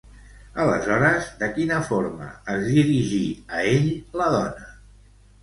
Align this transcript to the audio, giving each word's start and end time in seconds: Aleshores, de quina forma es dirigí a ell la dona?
Aleshores, 0.61 1.27
de 1.41 1.49
quina 1.57 1.81
forma 1.89 2.31
es 2.55 2.65
dirigí 2.71 3.21
a 3.59 3.61
ell 3.75 3.87
la 4.23 4.33
dona? 4.39 4.69